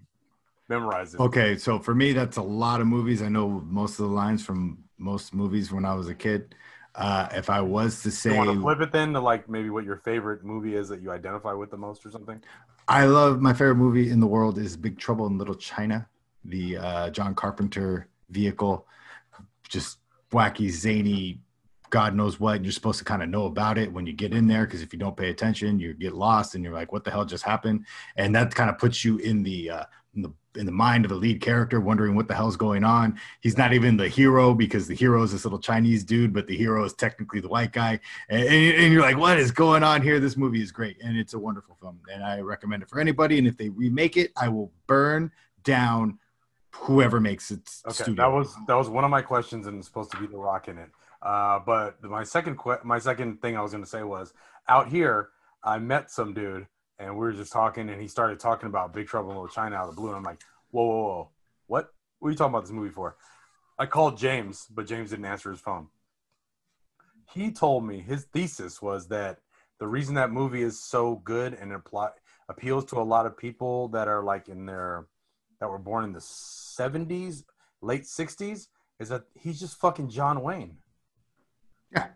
memorize 0.68 1.14
it. 1.14 1.20
Okay, 1.20 1.56
so 1.56 1.78
for 1.78 1.94
me, 1.94 2.12
that's 2.12 2.36
a 2.36 2.42
lot 2.42 2.80
of 2.80 2.86
movies. 2.86 3.22
I 3.22 3.28
know 3.28 3.62
most 3.66 3.98
of 3.98 4.08
the 4.08 4.14
lines 4.14 4.44
from 4.44 4.78
most 4.98 5.34
movies 5.34 5.72
when 5.72 5.84
I 5.84 5.94
was 5.94 6.08
a 6.08 6.14
kid. 6.14 6.54
Uh, 6.94 7.28
if 7.32 7.50
I 7.50 7.60
was 7.60 8.00
to 8.02 8.08
You 8.08 8.12
say, 8.12 8.36
want 8.36 8.50
to 8.50 8.60
flip 8.60 8.80
it 8.80 8.90
then 8.90 9.12
to 9.12 9.20
like 9.20 9.50
maybe 9.50 9.68
what 9.68 9.84
your 9.84 9.96
favorite 9.96 10.44
movie 10.44 10.76
is 10.76 10.88
that 10.88 11.02
you 11.02 11.12
identify 11.12 11.52
with 11.52 11.70
the 11.70 11.76
most 11.76 12.06
or 12.06 12.10
something? 12.10 12.42
I 12.88 13.04
love 13.04 13.40
my 13.42 13.52
favorite 13.52 13.74
movie 13.74 14.10
in 14.10 14.18
the 14.18 14.26
world 14.26 14.58
is 14.58 14.76
Big 14.76 14.98
Trouble 14.98 15.26
in 15.26 15.36
Little 15.36 15.54
China, 15.54 16.08
the 16.44 16.78
uh, 16.78 17.10
John 17.10 17.34
Carpenter 17.34 18.08
vehicle, 18.30 18.86
just 19.68 19.98
wacky, 20.32 20.70
zany, 20.70 21.40
God 21.90 22.14
knows 22.14 22.40
what. 22.40 22.56
And 22.56 22.64
you're 22.64 22.72
supposed 22.72 22.98
to 22.98 23.04
kind 23.04 23.22
of 23.22 23.28
know 23.28 23.46
about 23.46 23.78
it 23.78 23.92
when 23.92 24.06
you 24.06 24.12
get 24.12 24.32
in 24.32 24.46
there 24.46 24.64
because 24.64 24.82
if 24.82 24.92
you 24.92 24.98
don't 24.98 25.16
pay 25.16 25.30
attention, 25.30 25.78
you 25.78 25.94
get 25.94 26.14
lost 26.14 26.54
and 26.54 26.64
you're 26.64 26.72
like, 26.72 26.92
"What 26.92 27.04
the 27.04 27.10
hell 27.10 27.24
just 27.24 27.44
happened?" 27.44 27.86
And 28.16 28.34
that 28.34 28.54
kind 28.54 28.70
of 28.70 28.78
puts 28.78 29.04
you 29.04 29.18
in 29.18 29.42
the 29.42 29.70
uh, 29.70 29.84
in 30.14 30.22
the 30.22 30.32
in 30.56 30.66
the 30.66 30.72
mind 30.72 31.04
of 31.04 31.10
the 31.10 31.16
lead 31.16 31.40
character, 31.40 31.80
wondering 31.80 32.14
what 32.14 32.28
the 32.28 32.34
hell's 32.34 32.56
going 32.56 32.84
on. 32.84 33.18
He's 33.40 33.56
not 33.56 33.72
even 33.72 33.96
the 33.96 34.08
hero 34.08 34.54
because 34.54 34.86
the 34.86 34.94
hero 34.94 35.22
is 35.22 35.32
this 35.32 35.44
little 35.44 35.58
Chinese 35.58 36.04
dude, 36.04 36.32
but 36.32 36.46
the 36.46 36.56
hero 36.56 36.84
is 36.84 36.92
technically 36.92 37.40
the 37.40 37.48
white 37.48 37.72
guy. 37.72 38.00
And, 38.28 38.42
and, 38.42 38.76
and 38.78 38.92
you're 38.92 39.02
like, 39.02 39.18
what 39.18 39.38
is 39.38 39.50
going 39.50 39.82
on 39.82 40.02
here? 40.02 40.20
This 40.20 40.36
movie 40.36 40.62
is 40.62 40.72
great. 40.72 40.96
And 41.02 41.16
it's 41.16 41.34
a 41.34 41.38
wonderful 41.38 41.76
film. 41.80 42.00
And 42.12 42.24
I 42.24 42.40
recommend 42.40 42.82
it 42.82 42.88
for 42.88 43.00
anybody. 43.00 43.38
And 43.38 43.46
if 43.46 43.56
they 43.56 43.68
remake 43.68 44.16
it, 44.16 44.32
I 44.36 44.48
will 44.48 44.72
burn 44.86 45.30
down 45.64 46.18
whoever 46.70 47.20
makes 47.20 47.50
it. 47.50 47.60
Okay, 47.86 47.94
studio. 47.94 48.14
that 48.14 48.34
was 48.34 48.54
that 48.66 48.74
was 48.74 48.88
one 48.88 49.04
of 49.04 49.10
my 49.10 49.22
questions, 49.22 49.66
and 49.66 49.78
it's 49.78 49.86
supposed 49.86 50.10
to 50.12 50.18
be 50.18 50.26
the 50.26 50.36
Rock 50.36 50.68
in 50.68 50.78
it. 50.78 50.90
Uh, 51.22 51.58
but 51.58 52.02
my 52.02 52.22
second 52.22 52.58
que- 52.58 52.78
my 52.84 52.98
second 52.98 53.40
thing 53.40 53.56
I 53.56 53.62
was 53.62 53.72
going 53.72 53.82
to 53.82 53.88
say 53.88 54.02
was 54.02 54.32
out 54.68 54.88
here, 54.88 55.30
I 55.64 55.78
met 55.78 56.10
some 56.10 56.34
dude 56.34 56.66
and 56.98 57.12
we 57.12 57.20
were 57.20 57.32
just 57.32 57.52
talking, 57.52 57.88
and 57.88 58.00
he 58.00 58.08
started 58.08 58.38
talking 58.38 58.68
about 58.68 58.94
Big 58.94 59.06
Trouble 59.06 59.30
in 59.30 59.36
Little 59.36 59.48
China 59.48 59.76
out 59.76 59.88
of 59.88 59.94
the 59.94 60.00
blue, 60.00 60.08
and 60.08 60.16
I'm 60.16 60.22
like, 60.22 60.40
whoa, 60.70 60.84
whoa, 60.84 61.02
whoa, 61.02 61.30
what? 61.66 61.92
What 62.18 62.28
are 62.28 62.30
you 62.30 62.36
talking 62.36 62.54
about 62.54 62.64
this 62.64 62.72
movie 62.72 62.90
for? 62.90 63.16
I 63.78 63.86
called 63.86 64.16
James, 64.16 64.66
but 64.70 64.86
James 64.86 65.10
didn't 65.10 65.26
answer 65.26 65.50
his 65.50 65.60
phone. 65.60 65.88
He 67.32 67.50
told 67.50 67.84
me 67.84 68.00
his 68.00 68.24
thesis 68.24 68.80
was 68.80 69.08
that 69.08 69.38
the 69.78 69.86
reason 69.86 70.14
that 70.14 70.32
movie 70.32 70.62
is 70.62 70.80
so 70.82 71.16
good 71.16 71.52
and 71.52 71.72
apply, 71.72 72.10
appeals 72.48 72.86
to 72.86 72.96
a 72.96 73.02
lot 73.02 73.26
of 73.26 73.36
people 73.36 73.88
that 73.88 74.08
are 74.08 74.22
like 74.22 74.48
in 74.48 74.64
their 74.64 75.06
that 75.60 75.68
were 75.68 75.78
born 75.78 76.04
in 76.04 76.12
the 76.12 76.20
70s, 76.20 77.44
late 77.80 78.04
60s 78.04 78.68
is 79.00 79.08
that 79.08 79.24
he's 79.34 79.60
just 79.60 79.78
fucking 79.78 80.08
John 80.08 80.42
Wayne. 80.42 80.78
Yeah. 81.94 82.08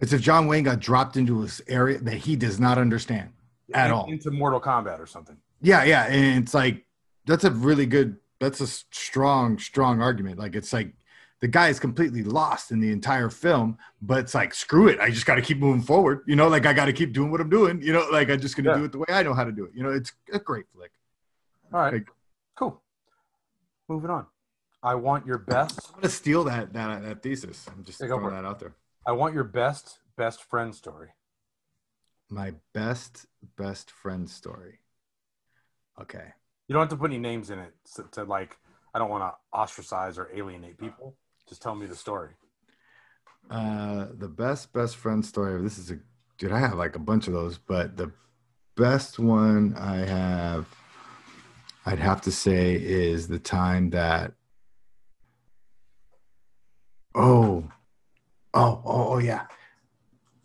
It's 0.00 0.12
if 0.12 0.20
John 0.20 0.46
Wayne 0.46 0.64
got 0.64 0.80
dropped 0.80 1.16
into 1.16 1.42
this 1.42 1.60
area 1.68 1.98
that 1.98 2.16
he 2.16 2.36
does 2.36 2.58
not 2.58 2.78
understand 2.78 3.32
at 3.74 3.90
all. 3.90 4.06
Into 4.10 4.30
Mortal 4.30 4.60
Kombat 4.60 4.98
or 5.00 5.06
something. 5.06 5.36
Yeah, 5.60 5.84
yeah, 5.84 6.04
and 6.06 6.42
it's 6.44 6.54
like 6.54 6.84
that's 7.26 7.44
a 7.44 7.50
really 7.50 7.86
good. 7.86 8.16
That's 8.40 8.60
a 8.60 8.66
strong, 8.66 9.58
strong 9.58 10.02
argument. 10.02 10.38
Like 10.38 10.54
it's 10.54 10.72
like 10.72 10.92
the 11.40 11.48
guy 11.48 11.68
is 11.68 11.78
completely 11.80 12.22
lost 12.22 12.70
in 12.72 12.80
the 12.80 12.90
entire 12.90 13.30
film, 13.30 13.78
but 14.02 14.18
it's 14.18 14.34
like 14.34 14.52
screw 14.54 14.88
it. 14.88 14.98
I 15.00 15.08
just 15.10 15.24
got 15.24 15.36
to 15.36 15.42
keep 15.42 15.58
moving 15.58 15.82
forward. 15.82 16.22
You 16.26 16.36
know, 16.36 16.48
like 16.48 16.66
I 16.66 16.72
got 16.72 16.86
to 16.86 16.92
keep 16.92 17.12
doing 17.12 17.30
what 17.30 17.40
I'm 17.40 17.48
doing. 17.48 17.80
You 17.80 17.92
know, 17.92 18.06
like 18.12 18.28
I'm 18.30 18.40
just 18.40 18.56
gonna 18.56 18.70
Yeah. 18.70 18.78
do 18.78 18.84
it 18.84 18.92
the 18.92 18.98
way 18.98 19.06
I 19.08 19.22
know 19.22 19.32
how 19.34 19.44
to 19.44 19.52
do 19.52 19.64
it. 19.64 19.70
You 19.74 19.82
know, 19.82 19.90
it's 19.90 20.12
a 20.32 20.38
great 20.38 20.66
flick. 20.74 20.90
All 21.72 21.80
right. 21.80 21.92
Like- 21.94 22.08
cool. 22.56 22.82
Moving 23.88 24.10
on. 24.10 24.26
I 24.82 24.94
want 24.96 25.26
your 25.26 25.38
best. 25.38 25.80
I'm 25.94 26.00
gonna 26.00 26.08
steal 26.10 26.44
that 26.44 26.72
that 26.74 27.02
that 27.02 27.22
thesis. 27.22 27.66
I'm 27.74 27.84
just 27.84 27.98
throwing 27.98 28.34
that 28.34 28.44
out 28.44 28.58
there. 28.60 28.74
I 29.06 29.12
want 29.12 29.32
your 29.34 29.44
best 29.44 30.00
best 30.16 30.42
friend 30.44 30.74
story. 30.74 31.08
My 32.34 32.52
best 32.72 33.26
best 33.56 33.92
friend 33.92 34.28
story. 34.28 34.80
Okay. 36.02 36.32
You 36.66 36.72
don't 36.72 36.80
have 36.80 36.88
to 36.88 36.96
put 36.96 37.12
any 37.12 37.20
names 37.20 37.50
in 37.50 37.60
it 37.60 37.72
to, 37.94 38.04
to 38.10 38.24
like. 38.24 38.56
I 38.92 38.98
don't 38.98 39.08
want 39.08 39.22
to 39.22 39.56
ostracize 39.56 40.18
or 40.18 40.30
alienate 40.34 40.76
people. 40.76 41.14
Just 41.48 41.62
tell 41.62 41.76
me 41.76 41.86
the 41.86 41.94
story. 41.94 42.30
Uh, 43.48 44.06
the 44.18 44.26
best 44.26 44.72
best 44.72 44.96
friend 44.96 45.24
story. 45.24 45.62
This 45.62 45.78
is 45.78 45.92
a 45.92 45.98
dude. 46.36 46.50
I 46.50 46.58
have 46.58 46.74
like 46.74 46.96
a 46.96 46.98
bunch 46.98 47.28
of 47.28 47.34
those, 47.34 47.56
but 47.56 47.96
the 47.96 48.10
best 48.76 49.20
one 49.20 49.76
I 49.78 49.98
have, 49.98 50.66
I'd 51.86 52.00
have 52.00 52.20
to 52.22 52.32
say, 52.32 52.74
is 52.74 53.28
the 53.28 53.38
time 53.38 53.90
that. 53.90 54.32
Oh, 57.14 57.70
oh, 58.54 58.82
oh, 58.84 59.08
oh, 59.12 59.18
yeah. 59.18 59.46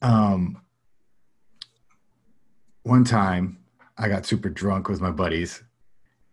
Um, 0.03 0.61
one 2.89 3.03
time 3.03 3.59
I 3.97 4.09
got 4.09 4.25
super 4.25 4.49
drunk 4.49 4.89
with 4.89 4.99
my 4.99 5.11
buddies, 5.11 5.63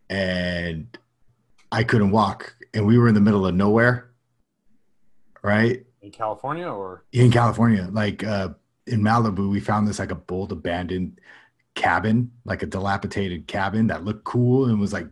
and 0.08 0.96
I 1.70 1.84
couldn't 1.84 2.10
walk, 2.10 2.56
and 2.74 2.86
we 2.86 2.98
were 2.98 3.08
in 3.08 3.14
the 3.14 3.20
middle 3.20 3.46
of 3.46 3.54
nowhere. 3.54 4.10
Right 5.42 5.86
In 6.02 6.10
California 6.10 6.66
or 6.66 7.04
in 7.12 7.30
California, 7.30 7.88
like 7.92 8.24
uh, 8.24 8.48
in 8.86 9.00
Malibu, 9.00 9.48
we 9.50 9.60
found 9.60 9.86
this 9.86 10.00
like 10.00 10.10
a 10.10 10.20
old 10.28 10.50
abandoned 10.50 11.20
cabin, 11.76 12.32
like 12.44 12.62
a 12.62 12.66
dilapidated 12.66 13.46
cabin 13.46 13.86
that 13.88 14.04
looked 14.04 14.24
cool 14.24 14.66
and 14.66 14.80
was 14.80 14.92
like, 14.92 15.06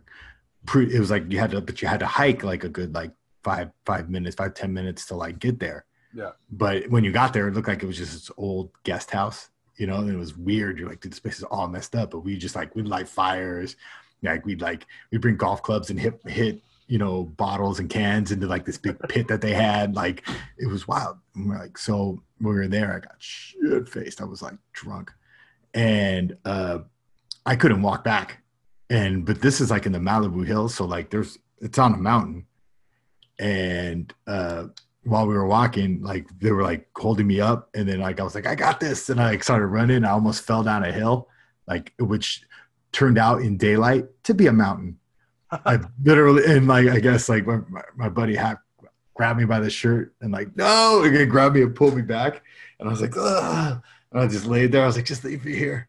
it 0.75 0.99
was 0.99 1.11
like 1.11 1.31
you 1.31 1.39
had 1.39 1.51
to, 1.51 1.61
but 1.61 1.81
you 1.81 1.87
had 1.87 2.01
to 2.01 2.07
hike 2.07 2.43
like 2.43 2.63
a 2.65 2.69
good 2.69 2.93
like 2.93 3.11
five 3.43 3.71
five 3.85 4.09
minutes, 4.09 4.35
five 4.35 4.55
ten 4.55 4.73
minutes 4.73 5.05
to 5.05 5.15
like 5.15 5.39
get 5.39 5.59
there. 5.59 5.85
Yeah. 6.13 6.31
But 6.49 6.89
when 6.89 7.03
you 7.03 7.11
got 7.11 7.33
there, 7.33 7.47
it 7.47 7.53
looked 7.53 7.67
like 7.67 7.83
it 7.83 7.87
was 7.87 7.97
just 7.97 8.13
this 8.13 8.31
old 8.35 8.71
guest 8.83 9.11
house, 9.11 9.49
you 9.77 9.87
know, 9.87 10.07
it 10.07 10.15
was 10.15 10.37
weird. 10.37 10.77
You're 10.77 10.89
like, 10.89 11.01
dude, 11.01 11.11
this 11.11 11.19
place 11.19 11.37
is 11.37 11.43
all 11.43 11.67
messed 11.67 11.95
up. 11.95 12.11
But 12.11 12.19
we 12.19 12.37
just 12.37 12.55
like 12.55 12.75
we'd 12.75 12.87
light 12.87 13.07
fires, 13.07 13.75
like 14.23 14.45
we'd 14.45 14.61
like 14.61 14.85
we'd 15.11 15.21
bring 15.21 15.37
golf 15.37 15.61
clubs 15.61 15.89
and 15.89 15.99
hit 15.99 16.19
hit 16.25 16.61
you 16.87 16.97
know 16.97 17.23
bottles 17.23 17.79
and 17.79 17.89
cans 17.89 18.31
into 18.31 18.47
like 18.47 18.65
this 18.65 18.77
big 18.77 18.97
pit 19.09 19.27
that 19.27 19.41
they 19.41 19.53
had. 19.53 19.95
Like 19.95 20.27
it 20.57 20.67
was 20.67 20.87
wild. 20.87 21.17
And 21.35 21.49
we're 21.49 21.57
like, 21.57 21.77
so 21.77 22.21
we 22.39 22.53
were 22.53 22.67
there. 22.67 22.93
I 22.95 22.99
got 22.99 23.15
shit 23.19 23.89
faced. 23.89 24.21
I 24.21 24.25
was 24.25 24.41
like 24.41 24.55
drunk, 24.73 25.11
and 25.73 26.35
uh, 26.45 26.79
I 27.45 27.55
couldn't 27.55 27.81
walk 27.81 28.03
back. 28.03 28.41
And 28.89 29.25
but 29.25 29.41
this 29.41 29.61
is 29.61 29.71
like 29.71 29.85
in 29.85 29.91
the 29.91 29.99
Malibu 29.99 30.45
hills, 30.45 30.75
so 30.75 30.85
like 30.85 31.09
there's 31.09 31.37
it's 31.59 31.79
on 31.79 31.93
a 31.93 31.97
mountain, 31.97 32.45
and 33.39 34.13
uh, 34.27 34.65
while 35.05 35.27
we 35.27 35.35
were 35.35 35.45
walking, 35.45 36.01
like 36.01 36.27
they 36.39 36.51
were 36.51 36.63
like 36.63 36.87
holding 36.97 37.27
me 37.27 37.39
up, 37.39 37.69
and 37.73 37.87
then 37.87 37.99
like 37.99 38.19
I 38.19 38.23
was 38.23 38.35
like, 38.35 38.47
I 38.47 38.55
got 38.55 38.79
this, 38.79 39.09
and 39.09 39.19
I 39.21 39.31
like 39.31 39.43
started 39.43 39.67
running. 39.67 40.03
I 40.03 40.11
almost 40.11 40.43
fell 40.45 40.63
down 40.63 40.83
a 40.83 40.91
hill, 40.91 41.29
like 41.67 41.93
which 41.99 42.43
turned 42.91 43.17
out 43.17 43.41
in 43.41 43.57
daylight 43.57 44.05
to 44.23 44.33
be 44.33 44.47
a 44.47 44.53
mountain. 44.53 44.99
I 45.51 45.79
literally 46.03 46.43
and 46.45 46.67
like 46.67 46.87
I 46.87 46.99
guess 46.99 47.29
like 47.29 47.45
my, 47.45 47.57
my, 47.69 47.81
my 47.95 48.09
buddy 48.09 48.35
had 48.35 48.57
grabbed 49.13 49.39
me 49.39 49.45
by 49.45 49.59
the 49.59 49.69
shirt 49.69 50.13
and 50.21 50.31
like 50.31 50.55
no, 50.57 51.03
and 51.03 51.15
he 51.15 51.25
grabbed 51.25 51.55
me 51.55 51.61
and 51.61 51.75
pulled 51.75 51.95
me 51.95 52.01
back, 52.01 52.43
and 52.79 52.89
I 52.89 52.91
was 52.91 53.01
like, 53.01 53.15
Ugh. 53.17 53.81
and 54.11 54.21
I 54.21 54.27
just 54.27 54.47
laid 54.47 54.71
there. 54.71 54.83
I 54.83 54.87
was 54.87 54.95
like, 54.95 55.05
just 55.05 55.23
leave 55.23 55.45
me 55.45 55.55
here. 55.55 55.87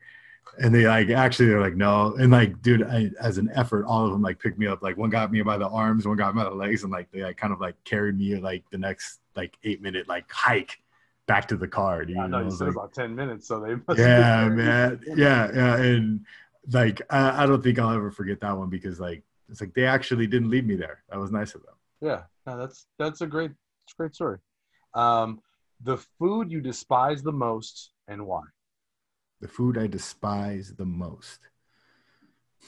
And 0.59 0.75
they 0.75 0.87
like 0.87 1.11
actually 1.11 1.47
they're 1.47 1.61
like 1.61 1.77
no, 1.77 2.15
and 2.19 2.33
like 2.33 2.63
dude, 2.63 2.83
I, 2.83 3.11
as 3.21 3.39
an 3.39 3.51
effort, 3.55 3.85
all 3.85 4.07
of 4.07 4.13
them 4.13 4.23
like 4.23 4.39
picked 4.39 4.59
me 4.59 4.67
up. 4.67 4.83
Like 4.83 4.97
one 4.97 5.11
got 5.11 5.31
me 5.31 5.43
by 5.43 5.59
the 5.59 5.69
arms, 5.69 6.07
one 6.07 6.17
got 6.17 6.35
me 6.35 6.43
by 6.43 6.49
the 6.49 6.55
legs, 6.55 6.83
and 6.83 6.91
like 6.91 7.11
they 7.13 7.23
like 7.23 7.37
kind 7.37 7.53
of 7.53 7.61
like 7.61 7.77
carried 7.85 8.19
me 8.19 8.37
like 8.37 8.65
the 8.71 8.79
next 8.79 9.21
like 9.35 9.57
eight 9.65 9.83
minute 9.83 10.09
like 10.09 10.31
hike 10.33 10.81
back 11.27 11.49
to 11.49 11.57
the 11.57 11.69
car. 11.69 12.05
Dude. 12.05 12.17
I 12.17 12.27
know 12.27 12.43
you 12.43 12.51
said 12.51 12.69
like, 12.69 12.77
about 12.77 12.95
ten 12.95 13.15
minutes, 13.15 13.47
so 13.49 13.61
they 13.61 13.75
must 13.87 13.99
yeah, 13.99 14.49
man. 14.53 15.01
Yeah, 15.07 15.51
yeah. 15.55 15.77
And 15.77 16.25
like, 16.71 17.03
I, 17.11 17.45
I 17.45 17.47
don't 17.47 17.63
think 17.63 17.79
I'll 17.79 17.95
ever 17.95 18.11
forget 18.11 18.41
that 18.41 18.57
one 18.57 18.71
because 18.71 18.99
like, 18.99 19.23
it's 19.49 19.61
like 19.61 19.75
they 19.75 19.87
actually 19.87 20.27
didn't 20.27 20.51
leave 20.51 20.65
me 20.65 20.77
there. 20.77 21.03
That 21.11 21.19
was 21.19 21.31
nice 21.31 21.55
of 21.55 21.63
them. 21.63 21.75
Yeah, 22.01 22.23
no, 22.47 22.59
that's 22.59 22.87
that's 22.99 23.21
a 23.21 23.27
great, 23.27 23.51
it's 23.85 23.93
a 23.93 23.97
great 23.97 24.15
story. 24.15 24.39
Um, 24.95 25.41
the 25.83 25.99
food 26.19 26.51
you 26.51 26.61
despise 26.61 27.23
the 27.23 27.33
most 27.33 27.91
and 28.09 28.27
why? 28.27 28.43
The 29.41 29.49
food 29.49 29.77
I 29.79 29.87
despise 29.87 30.75
the 30.77 30.87
most. 30.87 31.41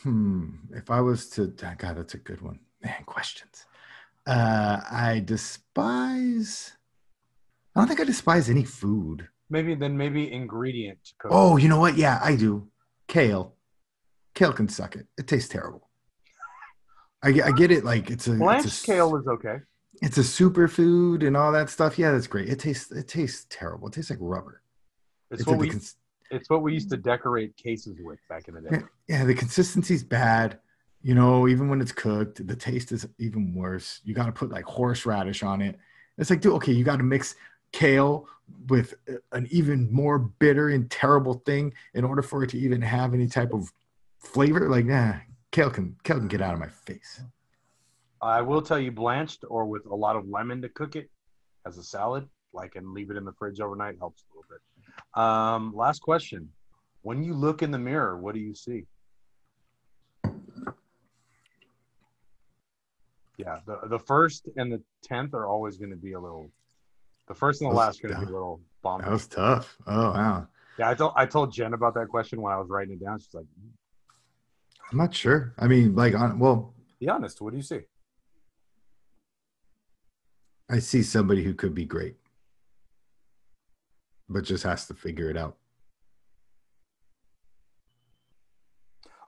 Hmm. 0.02 0.50
If 0.72 0.90
I 0.90 1.00
was 1.00 1.28
to, 1.30 1.46
God, 1.46 1.96
that's 1.96 2.14
a 2.14 2.18
good 2.18 2.40
one. 2.40 2.60
Man, 2.82 3.02
questions. 3.06 3.66
Uh, 4.26 4.80
I 4.90 5.22
despise. 5.25 6.72
I 7.75 7.80
don't 7.80 7.88
think 7.88 8.00
I 8.00 8.04
despise 8.04 8.50
any 8.50 8.64
food. 8.64 9.28
Maybe 9.50 9.75
then 9.75 9.96
maybe 9.96 10.30
ingredient. 10.30 10.98
Oh, 11.30 11.56
you 11.56 11.68
know 11.68 11.80
what? 11.80 11.96
Yeah, 11.96 12.20
I 12.22 12.37
do. 12.37 12.68
Kale. 13.06 13.54
Kale 14.34 14.52
can 14.52 14.68
suck 14.68 14.94
it. 14.94 15.06
It 15.16 15.26
tastes 15.26 15.48
terrible. 15.48 15.88
I, 17.22 17.32
get- 17.32 17.46
I 17.46 17.52
get 17.52 17.70
it. 17.70 17.84
Like 17.84 18.10
it's 18.10 18.28
a 18.28 18.38
it's 18.58 18.82
a 18.82 18.87
kale 18.87 19.16
is 19.16 19.26
okay. 19.26 19.56
it's 20.02 20.18
a 20.18 20.20
superfood 20.20 21.26
and 21.26 21.37
all 21.37 21.50
that 21.52 21.70
stuff. 21.70 21.98
Yeah, 21.98 22.12
that's 22.12 22.26
great. 22.28 22.48
It 22.48 22.60
tastes 22.60 22.92
it 22.92 23.08
tastes 23.08 23.46
terrible. 23.48 23.88
It 23.88 23.94
tastes 23.94 24.10
like 24.10 24.20
rubber. 24.22 24.62
It's, 25.30 25.40
It's 25.40 25.48
what 25.48 25.58
we 25.58 25.70
cons- 25.70 25.96
it's 26.30 26.50
what 26.50 26.62
we 26.62 26.73
used 26.73 26.90
to 26.90 26.97
decorate 26.97 27.56
cases 27.56 27.97
with 28.00 28.18
back 28.28 28.49
in 28.49 28.54
the 28.54 28.61
day. 28.61 28.82
yeah, 29.08 29.25
the 29.25 29.35
consistency's 29.35 30.02
bad. 30.02 30.58
You 31.02 31.14
know, 31.14 31.47
even 31.47 31.68
when 31.68 31.80
it's 31.80 31.92
cooked, 31.92 32.47
the 32.47 32.56
taste 32.56 32.92
is 32.92 33.06
even 33.18 33.54
worse. 33.54 34.00
You 34.04 34.14
got 34.14 34.26
to 34.26 34.32
put 34.32 34.50
like 34.50 34.64
horseradish 34.64 35.42
on 35.42 35.62
it. 35.62 35.78
It's 36.18 36.30
like, 36.30 36.40
dude, 36.40 36.54
okay, 36.54 36.73
you 36.73 36.85
got 36.85 36.97
to 36.97 37.04
mix 37.04 37.37
kale 37.73 38.26
with 38.68 38.94
an 39.32 39.47
even 39.50 39.92
more 39.92 40.18
bitter 40.18 40.70
and 40.70 40.90
terrible 40.90 41.35
thing 41.47 41.73
in 41.94 42.04
order 42.04 42.23
for 42.23 42.42
it 42.42 42.50
to 42.50 42.58
even 42.58 42.82
have 42.82 43.14
any 43.14 43.28
type 43.28 43.52
of 43.52 43.73
flavor. 44.18 44.68
Like, 44.68 44.87
nah, 44.87 45.14
kale 45.52 45.70
can 45.70 45.97
kale 46.02 46.18
can 46.18 46.28
get 46.28 46.42
out 46.42 46.54
of 46.54 46.61
my 46.61 46.68
face. 46.68 47.20
I 48.20 48.42
will 48.42 48.62
tell 48.62 48.80
you, 48.80 48.90
blanched 48.90 49.44
or 49.49 49.66
with 49.66 49.87
a 49.87 49.94
lot 49.94 50.16
of 50.16 50.28
lemon 50.28 50.61
to 50.62 50.68
cook 50.68 50.97
it 50.97 51.08
as 51.66 51.78
a 51.78 51.85
salad, 51.85 52.28
like 52.52 52.75
and 52.75 52.92
leave 52.92 53.11
it 53.11 53.16
in 53.16 53.25
the 53.25 53.32
fridge 53.32 53.61
overnight 53.61 53.97
helps 53.99 54.25
a 54.25 54.37
little 54.37 54.49
bit. 54.50 54.58
Um, 55.14 55.73
last 55.75 56.00
question: 56.00 56.50
When 57.02 57.23
you 57.23 57.35
look 57.35 57.62
in 57.62 57.71
the 57.71 57.78
mirror, 57.78 58.19
what 58.19 58.35
do 58.35 58.40
you 58.40 58.55
see? 58.55 58.85
Yeah, 63.38 63.61
the 63.67 63.78
the 63.88 63.99
first 63.99 64.49
and 64.57 64.73
the 64.73 64.83
tenth 65.02 65.33
are 65.33 65.47
always 65.47 65.76
going 65.76 65.90
to 65.90 65.97
be 65.97 66.12
a 66.12 66.21
little. 66.21 66.50
The 67.28 67.35
first 67.35 67.62
and 67.62 67.71
the 67.71 67.75
last 67.75 68.02
are 68.02 68.09
going 68.09 68.21
to 68.21 68.26
be 68.26 68.31
a 68.31 68.35
little 68.35 68.61
bomb. 68.83 69.00
That 69.02 69.11
was 69.11 69.26
tough. 69.28 69.76
Oh 69.87 70.11
wow. 70.12 70.49
Yeah, 70.78 70.90
I 70.90 70.95
told 70.95 71.12
I 71.17 71.26
told 71.26 71.52
Jen 71.52 71.73
about 71.73 71.95
that 71.95 72.09
question 72.09 72.40
when 72.40 72.52
I 72.52 72.57
was 72.57 72.69
writing 72.69 72.95
it 72.95 73.05
down. 73.05 73.19
She's 73.21 73.33
like, 73.33 73.47
I'm 74.90 74.99
not 74.99 75.14
sure. 75.14 75.55
I 75.59 75.69
mean, 75.69 75.95
like 75.95 76.14
on 76.14 76.38
well, 76.38 76.75
"Be 76.99 77.09
honest. 77.09 77.40
What 77.40 77.50
do 77.52 77.57
you 77.57 77.62
see?" 77.62 77.81
I 80.71 80.81
see 80.81 81.02
somebody 81.02 81.45
who 81.45 81.55
could 81.55 81.75
be 81.75 81.85
great, 81.85 82.17
but 84.28 84.44
just 84.44 84.64
has 84.64 84.87
to 84.87 84.94
figure 84.94 85.30
it 85.30 85.37
out. 85.37 85.56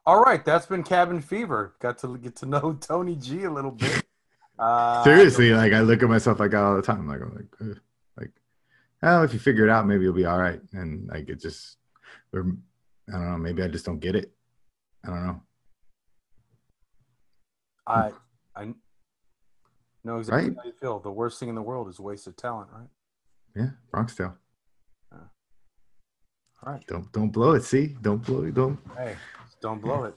All 0.06 0.20
right, 0.22 0.44
that's 0.44 0.66
been 0.66 0.82
Cabin 0.82 1.20
Fever. 1.20 1.74
Got 1.80 1.98
to 1.98 2.18
get 2.18 2.36
to 2.36 2.46
know 2.46 2.72
Tony 2.80 3.16
G 3.16 3.44
a 3.44 3.50
little 3.50 3.70
bit. 3.72 4.04
Uh, 4.58 5.02
Seriously, 5.04 5.52
like 5.54 5.72
I 5.72 5.80
look 5.80 6.02
at 6.02 6.08
myself 6.10 6.38
like 6.38 6.50
that 6.50 6.62
all 6.62 6.76
the 6.76 6.82
time. 6.82 7.08
Like 7.08 7.22
I'm 7.22 7.34
like, 7.34 7.46
"Ugh." 7.62 7.80
like, 8.18 8.30
oh, 9.02 9.22
if 9.22 9.32
you 9.32 9.38
figure 9.38 9.64
it 9.64 9.70
out, 9.70 9.86
maybe 9.86 10.04
you'll 10.04 10.12
be 10.12 10.26
all 10.26 10.38
right. 10.38 10.60
And 10.74 11.08
like 11.08 11.30
it 11.30 11.40
just, 11.40 11.78
or 12.34 12.40
I 13.08 13.12
don't 13.12 13.30
know, 13.30 13.38
maybe 13.38 13.62
I 13.62 13.68
just 13.68 13.86
don't 13.86 14.00
get 14.00 14.16
it. 14.16 14.30
I 15.02 15.08
don't 15.08 15.26
know. 15.26 15.40
I 17.86 18.10
I 18.54 18.74
know 20.04 20.18
exactly 20.18 20.50
Right. 20.50 20.56
how 20.58 20.64
you 20.66 20.72
feel. 20.78 20.98
The 20.98 21.10
worst 21.10 21.40
thing 21.40 21.48
in 21.48 21.54
the 21.54 21.62
world 21.62 21.88
is 21.88 21.98
wasted 21.98 22.36
talent, 22.36 22.68
right? 22.70 22.88
Yeah, 23.56 23.70
Bronx 23.90 24.14
Tale. 24.14 24.36
All 26.64 26.72
right. 26.72 26.86
Don't 26.86 27.10
don't 27.12 27.30
blow 27.30 27.52
it. 27.52 27.64
See, 27.64 27.96
don't 28.02 28.24
blow 28.24 28.42
it. 28.44 28.54
Don't, 28.54 28.78
Hey, 28.96 29.16
don't 29.60 29.80
blow 29.80 30.04
it. 30.04 30.14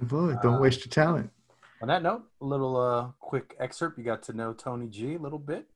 don't 0.00 0.08
blow 0.08 0.28
it. 0.30 0.42
Don't 0.42 0.54
Uh, 0.54 0.60
waste 0.60 0.84
your 0.84 0.90
talent. 0.90 1.30
On 1.82 1.88
that 1.88 2.02
note, 2.02 2.22
a 2.40 2.44
little 2.44 2.76
uh, 2.76 3.08
quick 3.20 3.54
excerpt. 3.60 3.98
You 3.98 4.04
got 4.04 4.22
to 4.24 4.32
know 4.32 4.52
Tony 4.52 4.88
G 4.88 5.14
a 5.14 5.18
little 5.18 5.38
bit. 5.38 5.66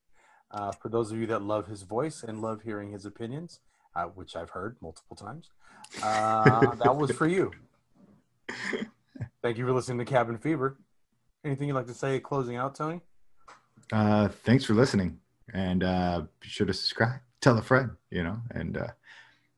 Uh, 0.50 0.73
for 0.73 0.88
those 0.88 1.12
of 1.12 1.19
you 1.19 1.26
that 1.29 1.43
love 1.43 1.67
his 1.69 1.83
voice 1.83 2.25
and 2.25 2.43
love 2.43 2.62
hearing 2.62 2.90
his 2.90 3.05
opinions, 3.07 3.61
uh, 3.95 4.05
which 4.07 4.35
I've 4.35 4.50
heard 4.50 4.76
multiple 4.81 5.14
times, 5.14 5.50
uh, 6.02 6.75
that 6.83 6.97
was 6.97 7.12
for 7.12 7.29
you. 7.29 7.52
Thank 9.43 9.59
you 9.59 9.67
for 9.67 9.73
listening 9.73 9.99
to 9.99 10.05
Cabin 10.05 10.38
Fever. 10.38 10.76
Anything 11.45 11.69
you'd 11.69 11.75
like 11.75 11.87
to 11.87 11.95
say 11.95 12.19
closing 12.19 12.57
out, 12.57 12.75
Tony? 12.75 13.00
Uh, 13.93 14.29
thanks 14.29 14.64
for 14.64 14.75
listening, 14.75 15.21
and 15.55 15.85
uh, 15.85 16.23
be 16.40 16.49
sure 16.49 16.67
to 16.67 16.75
subscribe. 16.75 17.21
Tell 17.40 17.57
a 17.59 17.62
friend. 17.62 17.90
You 18.11 18.25
know, 18.25 18.38
and 18.50 18.76
uh, 18.76 18.88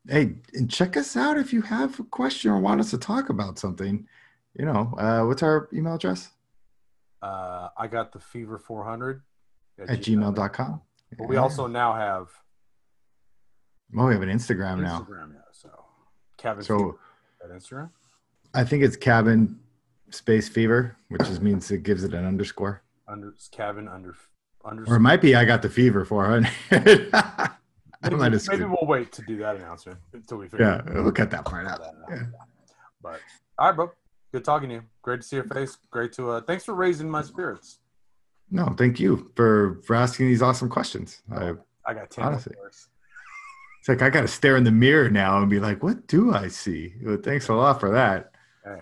hey, 0.09 0.35
and 0.54 0.71
check 0.71 0.97
us 0.97 1.16
out 1.16 1.38
if 1.38 1.52
you 1.52 1.62
have 1.62 1.99
a 2.00 2.04
question 2.04 2.50
or 2.50 2.59
want 2.59 2.80
us 2.80 2.90
to 2.90 2.99
talk 2.99 3.28
about 3.28 3.59
something. 3.59 4.06
You 4.59 4.66
know, 4.66 4.94
uh, 4.99 5.23
what's 5.26 5.42
our 5.42 5.68
email 5.73 5.94
address? 5.94 6.30
Uh, 7.23 7.68
I 7.76 7.87
got 7.87 8.12
the 8.12 8.18
Fever 8.18 8.59
400 8.59 9.23
At 9.88 10.00
gmail.com. 10.00 10.80
But 11.18 11.28
we 11.28 11.37
also 11.37 11.66
now 11.66 11.94
have 11.94 12.28
Oh, 13.97 14.06
we 14.06 14.14
have 14.14 14.23
an 14.23 14.30
Instagram 14.30 14.80
now. 14.80 15.00
Instagram 15.00 15.35
now. 15.35 15.40
So, 15.52 15.68
Cabin 16.38 16.64
So 16.64 16.78
Fever 16.78 16.99
at 17.44 17.50
Instagram. 17.50 17.90
I 18.54 18.64
think 18.64 18.82
it's 18.82 18.97
cabin 18.97 19.61
space 20.11 20.49
fever, 20.49 20.97
which 21.09 21.23
just 21.23 21.42
means 21.42 21.71
it 21.71 21.82
gives 21.82 22.04
it 22.04 22.14
an 22.14 22.25
underscore. 22.25 22.82
Under 23.09 23.35
cabin 23.50 23.88
under 23.88 24.14
under. 24.64 24.85
Or 24.85 24.97
it 24.97 25.00
might 25.00 25.21
be 25.21 25.35
I 25.35 25.44
got 25.44 25.62
the 25.62 25.68
fever 25.68 26.04
400. 26.04 26.49
maybe, 28.02 28.38
maybe 28.49 28.64
we'll 28.64 28.87
wait 28.87 29.12
to 29.12 29.23
do 29.23 29.37
that 29.38 29.56
announcement 29.56 29.99
until 30.12 30.38
we 30.38 30.49
figure. 30.49 30.82
Yeah, 30.87 31.00
we'll 31.00 31.12
cut 31.12 31.30
that 31.30 31.44
part 31.44 31.66
out. 31.66 31.80
that 31.80 31.88
out. 31.88 31.94
Yeah. 32.11 32.23
But 33.02 33.21
all 33.59 33.68
right, 33.68 33.76
bro. 33.76 33.90
Good 34.32 34.44
talking 34.44 34.68
to 34.71 34.76
you. 34.76 34.82
Great 35.02 35.21
to 35.21 35.26
see 35.26 35.37
your 35.37 35.44
face. 35.44 35.76
Great 35.90 36.12
to 36.14 36.30
uh 36.30 36.40
thanks 36.40 36.64
for 36.64 36.75
raising 36.75 37.09
my 37.09 37.23
spirits. 37.23 37.80
No, 38.50 38.75
thank 38.76 38.99
you 38.99 39.30
for 39.37 39.80
for 39.85 39.94
asking 39.94 40.26
these 40.28 40.42
awesome 40.42 40.68
questions. 40.68 41.23
I, 41.35 41.52
I 41.87 41.94
got 41.94 42.11
ten 42.11 42.25
Honestly. 42.25 42.54
it's 42.66 43.88
like 43.88 44.02
I 44.02 44.11
got 44.11 44.23
to 44.23 44.28
stare 44.28 44.56
in 44.56 44.64
the 44.64 44.71
mirror 44.71 45.11
now 45.11 45.38
and 45.38 45.50
be 45.50 45.61
like, 45.61 45.82
"What 45.82 46.06
do 46.06 46.32
I 46.35 46.49
see?" 46.49 46.94
Well, 47.02 47.18
thanks 47.23 47.49
a 47.49 47.54
lot 47.54 47.80
for 47.80 47.90
that. 47.90 48.32
Hey. 48.64 48.80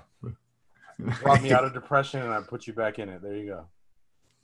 Brought 1.22 1.42
me 1.42 1.52
out 1.52 1.64
of 1.64 1.72
depression 1.72 2.20
and 2.20 2.30
I 2.32 2.40
put 2.42 2.66
you 2.66 2.72
back 2.72 2.98
in 2.98 3.08
it. 3.08 3.22
There 3.22 3.36
you 3.36 3.46
go. 3.46 3.66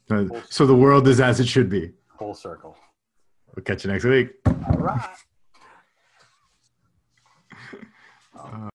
Uh, 0.09 0.41
so 0.49 0.67
the 0.67 0.75
world 0.75 1.07
is 1.09 1.21
as 1.21 1.41
it 1.41 1.49
should 1.49 1.69
be. 1.69 1.93
Full 2.19 2.35
circle. 2.35 2.77
We'll 3.57 3.65
catch 3.65 3.85
you 3.85 3.91
next 3.91 4.05
week. 4.05 4.31
All 4.47 4.77
right. 4.79 5.01
Uh, 8.39 8.69